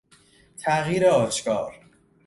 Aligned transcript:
تغییر 0.59 1.05
آشکار 1.07 1.73